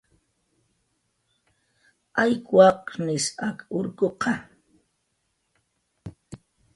Ayk 2.21 2.45
waqnis 2.55 3.25
ak 3.47 3.57
urkuqa 3.77 4.33